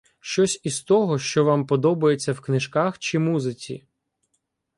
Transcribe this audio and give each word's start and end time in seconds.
Щось 0.19 0.61
із 0.63 0.81
того, 0.81 1.19
що 1.19 1.43
вам 1.45 1.67
подобається 1.67 2.33
в 2.33 2.39
книжках 2.41 2.99
чи 2.99 3.19
музиці 3.19 3.87